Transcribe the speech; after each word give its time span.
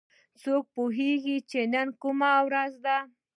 څوک 0.41 0.63
پوهیږي 0.75 1.37
چې 1.49 1.59
نن 1.73 1.87
کومه 2.01 2.31
ورځ 2.47 2.73
ده 2.85 2.97